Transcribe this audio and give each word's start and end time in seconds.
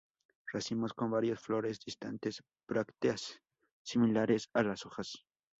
Racimos 0.51 0.95
con 0.95 1.11
varias 1.11 1.39
flores 1.39 1.79
distantes; 1.79 2.41
brácteas 2.67 3.39
similares 3.83 4.49
a 4.53 4.63
las 4.63 4.83
hojas. 4.87 5.27